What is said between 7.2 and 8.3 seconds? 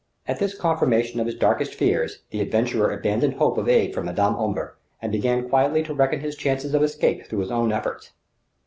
through his own efforts.